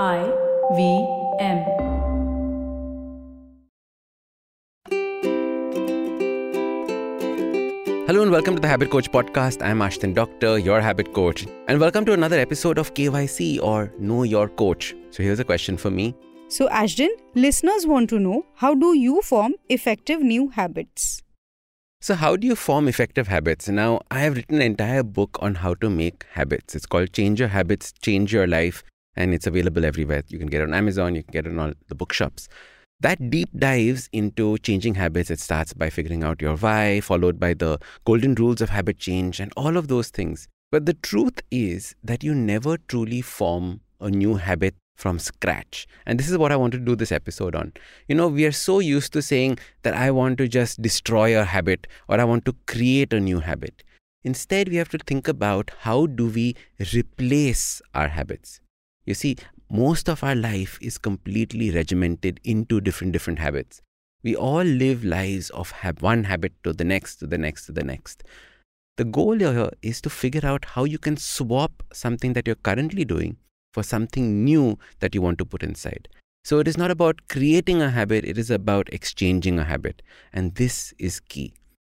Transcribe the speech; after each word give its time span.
I 0.00 0.24
V 0.74 1.06
M. 1.38 1.58
Hello 8.06 8.22
and 8.22 8.30
welcome 8.30 8.54
to 8.54 8.60
the 8.62 8.68
Habit 8.68 8.88
Coach 8.88 9.12
podcast. 9.12 9.62
I'm 9.62 9.80
Ashdin 9.80 10.14
Doctor, 10.14 10.58
your 10.58 10.80
habit 10.80 11.12
coach, 11.12 11.46
and 11.68 11.78
welcome 11.78 12.06
to 12.06 12.14
another 12.14 12.38
episode 12.38 12.78
of 12.78 12.94
KYC 12.94 13.62
or 13.62 13.92
Know 13.98 14.22
Your 14.22 14.48
Coach. 14.48 14.94
So 15.10 15.22
here's 15.22 15.40
a 15.40 15.44
question 15.44 15.76
for 15.76 15.90
me. 15.90 16.14
So, 16.48 16.70
Ashdin, 16.70 17.10
listeners 17.34 17.86
want 17.86 18.08
to 18.08 18.18
know 18.18 18.46
how 18.54 18.74
do 18.74 18.96
you 18.96 19.20
form 19.20 19.56
effective 19.68 20.22
new 20.22 20.48
habits? 20.48 21.22
So, 22.00 22.14
how 22.14 22.36
do 22.36 22.46
you 22.46 22.56
form 22.56 22.88
effective 22.88 23.28
habits? 23.28 23.68
Now, 23.68 24.00
I 24.10 24.20
have 24.20 24.36
written 24.36 24.56
an 24.56 24.62
entire 24.62 25.02
book 25.02 25.36
on 25.42 25.56
how 25.56 25.74
to 25.74 25.90
make 25.90 26.24
habits. 26.32 26.74
It's 26.74 26.86
called 26.86 27.12
Change 27.12 27.40
Your 27.40 27.50
Habits, 27.50 27.92
Change 28.00 28.32
Your 28.32 28.46
Life, 28.46 28.82
and 29.16 29.34
it's 29.34 29.46
available 29.46 29.84
everywhere. 29.84 30.22
You 30.28 30.38
can 30.38 30.48
get 30.48 30.60
it 30.60 30.68
on 30.68 30.74
Amazon, 30.74 31.14
you 31.14 31.22
can 31.22 31.32
get 31.32 31.46
it 31.46 31.50
on 31.50 31.58
all 31.58 31.72
the 31.88 31.94
bookshops. 31.94 32.48
That 33.00 33.30
deep 33.30 33.48
dives 33.56 34.08
into 34.12 34.58
changing 34.58 34.94
habits. 34.94 35.28
It 35.28 35.40
starts 35.40 35.74
by 35.74 35.90
figuring 35.90 36.22
out 36.22 36.40
your 36.40 36.56
why, 36.56 37.00
followed 37.00 37.40
by 37.40 37.54
the 37.54 37.80
golden 38.04 38.36
rules 38.36 38.60
of 38.60 38.70
habit 38.70 38.98
change, 38.98 39.40
and 39.40 39.52
all 39.56 39.76
of 39.76 39.88
those 39.88 40.10
things. 40.10 40.46
But 40.70 40.86
the 40.86 40.94
truth 40.94 41.40
is 41.50 41.96
that 42.04 42.22
you 42.22 42.32
never 42.32 42.78
truly 42.78 43.20
form 43.20 43.80
a 44.00 44.08
new 44.08 44.36
habit 44.36 44.76
from 44.96 45.18
scratch. 45.18 45.86
And 46.06 46.18
this 46.18 46.30
is 46.30 46.38
what 46.38 46.52
I 46.52 46.56
want 46.56 46.72
to 46.72 46.78
do 46.78 46.94
this 46.94 47.12
episode 47.12 47.56
on. 47.56 47.72
You 48.08 48.14
know, 48.14 48.28
we 48.28 48.46
are 48.46 48.52
so 48.52 48.78
used 48.78 49.12
to 49.14 49.20
saying 49.20 49.58
that 49.82 49.94
I 49.94 50.10
want 50.10 50.38
to 50.38 50.48
just 50.48 50.80
destroy 50.80 51.38
a 51.38 51.44
habit 51.44 51.88
or 52.08 52.20
I 52.20 52.24
want 52.24 52.44
to 52.46 52.54
create 52.66 53.12
a 53.12 53.20
new 53.20 53.40
habit. 53.40 53.82
Instead, 54.24 54.68
we 54.68 54.76
have 54.76 54.88
to 54.90 54.98
think 54.98 55.26
about 55.26 55.72
how 55.80 56.06
do 56.06 56.28
we 56.28 56.54
replace 56.94 57.82
our 57.94 58.08
habits. 58.08 58.61
You 59.04 59.14
see, 59.14 59.36
most 59.70 60.08
of 60.08 60.22
our 60.22 60.34
life 60.34 60.78
is 60.80 60.98
completely 60.98 61.70
regimented 61.70 62.40
into 62.44 62.80
different 62.80 63.12
different 63.12 63.38
habits. 63.38 63.80
We 64.22 64.36
all 64.36 64.62
live 64.62 65.04
lives 65.04 65.50
of 65.50 65.72
one 66.00 66.24
habit 66.24 66.52
to 66.62 66.72
the 66.72 66.84
next, 66.84 67.16
to 67.16 67.26
the 67.26 67.38
next, 67.38 67.66
to 67.66 67.72
the 67.72 67.82
next. 67.82 68.22
The 68.96 69.04
goal 69.04 69.38
here 69.38 69.70
is 69.80 70.00
to 70.02 70.10
figure 70.10 70.46
out 70.46 70.64
how 70.64 70.84
you 70.84 70.98
can 70.98 71.16
swap 71.16 71.82
something 71.92 72.34
that 72.34 72.46
you're 72.46 72.56
currently 72.56 73.04
doing 73.04 73.36
for 73.72 73.82
something 73.82 74.44
new 74.44 74.78
that 75.00 75.14
you 75.14 75.22
want 75.22 75.38
to 75.38 75.44
put 75.44 75.62
inside. 75.62 76.08
So 76.44 76.58
it 76.58 76.68
is 76.68 76.76
not 76.76 76.90
about 76.90 77.20
creating 77.28 77.80
a 77.80 77.90
habit, 77.90 78.24
it 78.24 78.36
is 78.36 78.50
about 78.50 78.88
exchanging 78.92 79.58
a 79.58 79.64
habit. 79.64 80.02
And 80.32 80.54
this 80.54 80.92
is 80.98 81.20
key. 81.20 81.54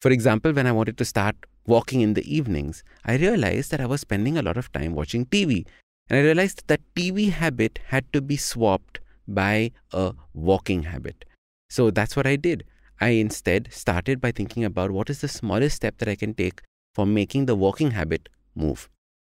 For 0.00 0.10
example, 0.10 0.52
when 0.52 0.66
I 0.66 0.72
wanted 0.72 0.96
to 0.98 1.04
start 1.04 1.36
walking 1.66 2.00
in 2.00 2.14
the 2.14 2.34
evenings, 2.34 2.82
I 3.04 3.16
realized 3.16 3.70
that 3.70 3.80
I 3.80 3.86
was 3.86 4.00
spending 4.00 4.38
a 4.38 4.42
lot 4.42 4.56
of 4.56 4.72
time 4.72 4.94
watching 4.94 5.26
TV. 5.26 5.66
And 6.08 6.18
I 6.18 6.22
realized 6.22 6.64
that 6.68 6.80
TV 6.94 7.30
habit 7.30 7.80
had 7.86 8.10
to 8.12 8.20
be 8.20 8.36
swapped 8.36 9.00
by 9.26 9.72
a 9.92 10.14
walking 10.32 10.84
habit. 10.84 11.24
So 11.68 11.90
that's 11.90 12.16
what 12.16 12.26
I 12.26 12.36
did. 12.36 12.64
I 13.00 13.10
instead 13.10 13.68
started 13.70 14.20
by 14.20 14.32
thinking 14.32 14.64
about 14.64 14.90
what 14.90 15.10
is 15.10 15.20
the 15.20 15.28
smallest 15.28 15.76
step 15.76 15.98
that 15.98 16.08
I 16.08 16.16
can 16.16 16.34
take 16.34 16.62
for 16.94 17.06
making 17.06 17.46
the 17.46 17.54
walking 17.54 17.92
habit 17.92 18.28
move. 18.54 18.88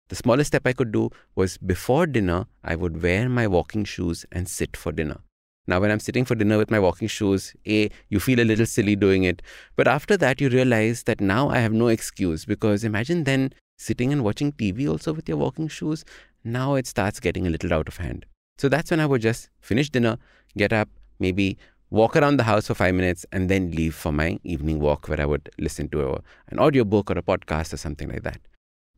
The 0.10 0.16
smallest 0.16 0.50
step 0.50 0.68
I 0.68 0.74
could 0.74 0.92
do 0.92 1.12
was 1.36 1.58
before 1.58 2.06
dinner, 2.08 2.46
I 2.64 2.76
would 2.76 3.02
wear 3.02 3.30
my 3.30 3.48
walking 3.48 3.86
shoes 3.86 4.26
and 4.32 4.50
sit 4.50 4.76
for 4.76 4.92
dinner. 4.92 5.22
Now, 5.66 5.80
when 5.80 5.92
I'm 5.92 6.00
sitting 6.02 6.26
for 6.26 6.36
dinner 6.36 6.58
with 6.58 6.70
my 6.70 6.80
walking 6.80 7.08
shoes, 7.08 7.54
A, 7.66 7.90
you 8.10 8.20
feel 8.20 8.42
a 8.42 8.44
little 8.44 8.66
silly 8.66 8.98
doing 8.98 9.24
it. 9.24 9.42
But 9.78 9.88
after 9.88 10.18
that, 10.18 10.42
you 10.42 10.50
realize 10.50 11.04
that 11.04 11.22
now 11.22 11.50
I 11.50 11.60
have 11.60 11.72
no 11.72 11.88
excuse 11.88 12.44
because 12.44 12.84
imagine 12.84 13.24
then 13.24 13.54
sitting 13.78 14.12
and 14.12 14.26
watching 14.26 14.52
TV 14.52 14.90
also 14.90 15.14
with 15.14 15.30
your 15.30 15.38
walking 15.38 15.70
shoes. 15.70 16.04
Now 16.44 16.76
it 16.76 16.88
starts 16.88 17.20
getting 17.20 17.48
a 17.48 17.50
little 17.50 17.74
out 17.74 17.88
of 17.88 17.98
hand. 17.98 18.26
So 18.58 18.70
that's 18.70 18.92
when 18.92 19.00
I 19.00 19.06
would 19.06 19.22
just 19.22 19.50
finish 19.62 19.90
dinner, 19.90 20.18
get 20.58 20.74
up, 20.74 20.90
maybe 21.20 21.58
walk 21.90 22.16
around 22.16 22.38
the 22.38 22.44
house 22.44 22.68
for 22.68 22.74
five 22.74 22.96
minutes, 22.96 23.26
and 23.32 23.50
then 23.50 23.72
leave 23.72 23.96
for 23.96 24.12
my 24.12 24.40
evening 24.44 24.80
walk 24.80 25.08
where 25.08 25.22
I 25.22 25.26
would 25.26 25.50
listen 25.58 25.90
to 25.90 26.10
a, 26.10 26.22
an 26.50 26.60
audiobook 26.60 27.10
or 27.10 27.18
a 27.18 27.22
podcast 27.22 27.74
or 27.74 27.78
something 27.78 28.10
like 28.10 28.24
that. 28.24 28.42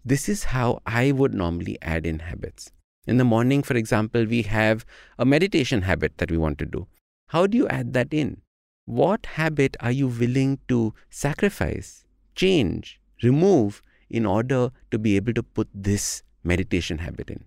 This 0.04 0.28
is 0.30 0.46
how 0.46 0.80
I 0.86 1.12
would 1.12 1.34
normally 1.34 1.78
add 1.82 2.06
in 2.06 2.20
habits. 2.20 2.72
In 3.08 3.18
the 3.18 3.24
morning, 3.24 3.62
for 3.64 3.76
example, 3.76 4.26
we 4.26 4.42
have 4.44 4.86
a 5.20 5.26
meditation 5.26 5.84
habit 5.84 6.18
that 6.18 6.32
we 6.32 6.38
want 6.38 6.58
to 6.60 6.66
do. 6.66 6.88
How 7.28 7.48
do 7.48 7.58
you 7.58 7.68
add 7.68 7.94
that 7.94 8.14
in? 8.14 8.42
What 8.86 9.26
habit 9.26 9.78
are 9.80 9.92
you 9.92 10.08
willing 10.08 10.60
to 10.68 10.94
sacrifice, 11.10 12.06
change, 12.36 13.00
remove 13.24 13.82
in 14.10 14.26
order 14.26 14.72
to 14.92 15.00
be 15.00 15.16
able 15.16 15.34
to 15.34 15.44
put 15.44 15.68
this 15.74 16.22
meditation 16.46 17.00
habit 17.00 17.30
in? 17.30 17.44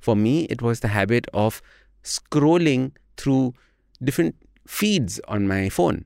For 0.00 0.14
me, 0.14 0.44
it 0.44 0.60
was 0.60 0.80
the 0.80 0.88
habit 0.88 1.26
of 1.32 1.62
scrolling 2.02 2.92
through 3.16 3.54
different 4.02 4.36
feeds 4.66 5.20
on 5.28 5.48
my 5.48 5.68
phone. 5.68 6.04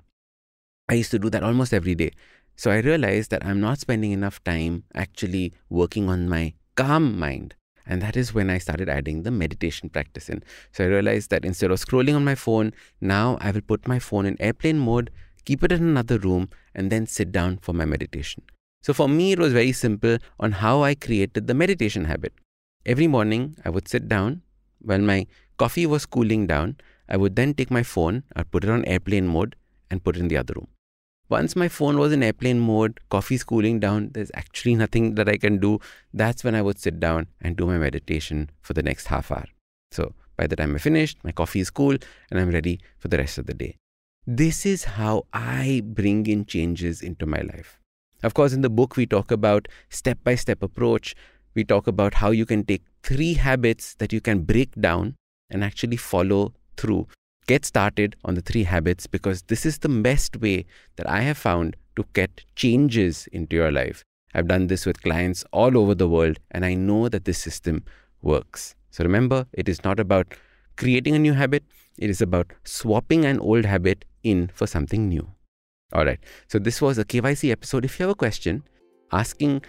I 0.88 0.94
used 0.94 1.10
to 1.10 1.19
do 1.19 1.31
that 1.31 1.43
almost 1.43 1.75
every 1.75 1.94
day. 1.94 2.12
So 2.56 2.71
I 2.71 2.78
realized 2.78 3.31
that 3.31 3.44
I'm 3.44 3.60
not 3.60 3.78
spending 3.78 4.12
enough 4.12 4.43
time 4.43 4.84
actually 4.94 5.53
working 5.69 6.09
on 6.09 6.28
my 6.28 6.54
calm 6.76 7.19
mind. 7.19 7.54
And 7.87 8.03
that 8.03 8.16
is 8.16 8.34
when 8.34 8.50
I 8.50 8.59
started 8.59 8.88
adding 8.88 9.22
the 9.22 9.31
meditation 9.31 9.88
practice 9.88 10.28
in. 10.28 10.43
So 10.72 10.84
I 10.84 10.88
realized 10.88 11.31
that 11.31 11.44
instead 11.44 11.70
of 11.70 11.78
scrolling 11.78 12.16
on 12.16 12.25
my 12.25 12.34
phone, 12.34 12.75
now 13.00 13.38
I 13.41 13.50
will 13.50 13.62
put 13.62 13.88
my 13.88 13.99
phone 13.99 14.26
in 14.26 14.41
airplane 14.41 14.78
mode, 14.78 15.10
keep 15.44 15.65
it 15.65 15.72
in 15.72 15.82
another 15.82 16.19
room, 16.19 16.50
and 16.75 16.91
then 16.91 17.06
sit 17.06 17.32
down 17.32 17.59
for 17.59 17.72
my 17.72 17.84
meditation. 17.84 18.43
So 18.83 18.94
for 18.94 19.09
me, 19.09 19.33
it 19.33 19.39
was 19.39 19.53
very 19.53 19.72
simple 19.72 20.19
on 20.39 20.53
how 20.53 20.83
I 20.83 20.94
created 20.94 21.47
the 21.47 21.55
meditation 21.55 22.05
habit. 22.05 22.33
Every 22.87 23.06
morning, 23.06 23.56
I 23.65 23.71
would 23.71 23.89
sit 23.89 24.09
down. 24.09 24.43
While 24.81 25.00
my 25.00 25.27
coffee 25.59 25.87
was 25.87 26.06
cooling 26.06 26.47
down, 26.47 26.77
I 27.09 27.17
would 27.17 27.37
then 27.37 27.55
take 27.55 27.71
my 27.71 27.83
phone, 27.83 28.22
I'd 28.37 28.50
put 28.50 28.65
it 28.65 28.71
on 28.71 28.84
airplane 28.84 29.27
mode, 29.27 29.56
and 29.91 30.03
put 30.03 30.17
it 30.17 30.21
in 30.21 30.28
the 30.28 30.37
other 30.37 30.55
room. 30.55 30.69
Once 31.31 31.55
my 31.55 31.69
phone 31.69 31.99
was 31.99 32.12
in 32.12 32.22
airplane 32.22 32.59
mode, 32.59 33.00
coffee's 33.11 33.44
cooling 33.44 33.78
down, 33.81 34.11
there's 34.12 34.31
actually 34.34 34.75
nothing 34.75 35.15
that 35.17 35.28
I 35.28 35.37
can 35.37 35.59
do. 35.59 35.78
That's 36.15 36.43
when 36.43 36.55
I 36.55 36.62
would 36.62 36.78
sit 36.78 37.00
down 37.00 37.27
and 37.43 37.56
do 37.56 37.67
my 37.67 37.77
meditation 37.77 38.49
for 38.62 38.72
the 38.72 38.83
next 38.83 39.09
half 39.09 39.31
hour. 39.31 39.44
So 39.91 40.15
by 40.37 40.47
the 40.47 40.56
time 40.56 40.75
I 40.75 40.78
finished, 40.78 41.19
my 41.25 41.33
coffee 41.33 41.61
is 41.61 41.69
cool 41.69 41.97
and 42.31 42.41
I'm 42.41 42.50
ready 42.50 42.81
for 42.99 43.09
the 43.09 43.19
rest 43.19 43.37
of 43.37 43.47
the 43.47 43.53
day. 43.53 43.77
This 44.27 44.65
is 44.65 44.84
how 44.84 45.27
I 45.33 45.83
bring 45.84 46.27
in 46.27 46.47
changes 46.47 47.03
into 47.03 47.27
my 47.27 47.41
life. 47.41 47.78
Of 48.23 48.34
course, 48.34 48.53
in 48.53 48.62
the 48.62 48.71
book, 48.71 48.97
we 48.97 49.06
talk 49.06 49.31
about 49.31 49.69
step 49.91 50.19
by 50.25 50.34
step 50.34 50.62
approach. 50.62 51.15
We 51.55 51.65
talk 51.65 51.87
about 51.87 52.15
how 52.15 52.31
you 52.31 52.47
can 52.47 52.65
take 52.65 52.83
three 53.03 53.34
habits 53.34 53.95
that 53.97 54.12
you 54.12 54.21
can 54.21 54.43
break 54.43 54.75
down 54.81 55.17
and 55.51 55.65
actually 55.65 55.97
follow 55.97 56.53
through 56.77 57.06
get 57.49 57.65
started 57.65 58.15
on 58.25 58.34
the 58.34 58.43
three 58.43 58.62
habits 58.62 59.06
because 59.06 59.43
this 59.49 59.65
is 59.65 59.79
the 59.79 59.89
best 59.89 60.37
way 60.37 60.67
that 60.97 61.09
I 61.09 61.23
have 61.23 61.39
found 61.39 61.77
to 61.97 62.05
get 62.12 62.45
changes 62.55 63.27
into 63.33 63.56
your 63.56 63.73
life. 63.73 64.05
I've 64.35 64.47
done 64.47 64.67
this 64.67 64.85
with 64.85 65.03
clients 65.03 65.45
all 65.50 65.79
over 65.79 65.95
the 65.95 66.09
world 66.09 66.39
and 66.50 66.65
I 66.65 66.75
know 66.75 67.09
that 67.09 67.25
this 67.25 67.39
system 67.39 67.85
works. 68.21 68.75
So 68.91 69.03
remember, 69.03 69.47
it 69.55 69.67
is 69.67 69.83
not 69.83 69.99
about 69.99 70.35
creating 70.77 71.17
a 71.17 71.19
new 71.19 71.33
habit, 71.33 71.65
it 71.97 72.11
is 72.11 72.21
about 72.21 72.53
swapping 72.65 73.25
an 73.25 73.41
old 73.41 73.65
habit 73.65 74.05
in 74.23 74.50
for 74.55 74.67
something 74.67 75.09
new. 75.09 75.27
All 75.93 76.04
right. 76.04 76.19
So 76.49 76.59
this 76.59 76.82
was 76.82 76.99
a 76.99 77.04
KYC 77.04 77.50
episode. 77.50 77.84
If 77.84 77.99
you 77.99 78.04
have 78.04 78.12
a 78.12 78.15
question 78.15 78.62
asking, 79.12 79.62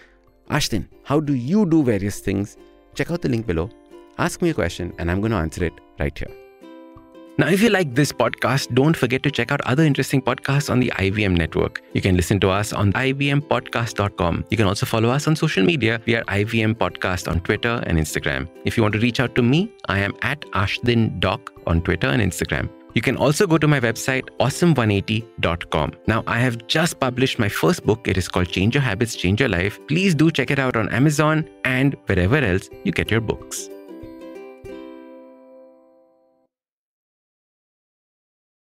Ashdin, 0.50 0.86
how 1.04 1.20
do 1.20 1.34
you 1.34 1.66
do 1.66 1.82
various 1.82 2.20
things? 2.20 2.56
Check 2.94 3.10
out 3.10 3.22
the 3.22 3.28
link 3.28 3.46
below. 3.46 3.70
Ask 4.18 4.42
me 4.42 4.50
a 4.50 4.54
question 4.54 4.92
and 4.98 5.10
I'm 5.10 5.20
going 5.20 5.32
to 5.32 5.38
answer 5.38 5.64
it 5.64 5.72
right 5.98 6.16
here. 6.16 6.28
Now, 7.38 7.48
if 7.48 7.62
you 7.62 7.70
like 7.70 7.94
this 7.94 8.12
podcast, 8.12 8.74
don't 8.74 8.94
forget 8.94 9.22
to 9.22 9.30
check 9.30 9.50
out 9.50 9.62
other 9.62 9.82
interesting 9.82 10.20
podcasts 10.20 10.68
on 10.68 10.78
the 10.78 10.92
IVM 10.96 11.38
network. 11.38 11.80
You 11.94 12.02
can 12.02 12.14
listen 12.14 12.38
to 12.40 12.50
us 12.50 12.74
on 12.74 12.92
ivmpodcast.com. 12.92 14.44
You 14.50 14.56
can 14.58 14.66
also 14.66 14.84
follow 14.84 15.08
us 15.08 15.26
on 15.26 15.36
social 15.36 15.64
media. 15.64 16.02
We 16.06 16.16
are 16.16 16.24
IVM 16.24 16.74
Podcast 16.74 17.30
on 17.30 17.40
Twitter 17.40 17.82
and 17.86 17.98
Instagram. 17.98 18.46
If 18.66 18.76
you 18.76 18.82
want 18.82 18.92
to 18.94 19.00
reach 19.00 19.20
out 19.20 19.34
to 19.36 19.42
me, 19.42 19.72
I 19.88 20.00
am 20.00 20.14
at 20.20 20.42
Ashdin 20.52 21.18
Doc 21.18 21.50
on 21.66 21.80
Twitter 21.80 22.08
and 22.08 22.20
Instagram. 22.20 22.68
You 22.94 23.02
can 23.02 23.16
also 23.16 23.46
go 23.46 23.58
to 23.58 23.68
my 23.68 23.80
website, 23.80 24.28
awesome180.com. 24.38 25.92
Now, 26.06 26.24
I 26.26 26.38
have 26.40 26.66
just 26.66 26.98
published 27.00 27.38
my 27.38 27.48
first 27.48 27.84
book. 27.84 28.08
It 28.08 28.16
is 28.16 28.28
called 28.28 28.48
Change 28.48 28.74
Your 28.74 28.82
Habits, 28.82 29.14
Change 29.14 29.40
Your 29.40 29.48
Life. 29.48 29.78
Please 29.88 30.14
do 30.14 30.30
check 30.30 30.50
it 30.50 30.58
out 30.58 30.76
on 30.76 30.88
Amazon 30.90 31.48
and 31.64 31.96
wherever 32.06 32.36
else 32.36 32.68
you 32.84 32.92
get 32.92 33.10
your 33.10 33.20
books. 33.20 33.68